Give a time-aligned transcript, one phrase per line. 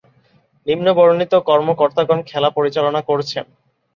[0.67, 3.51] নিম্নবর্ণিত কর্মকর্তাগণ খেলা পরিচালনা করছেন:-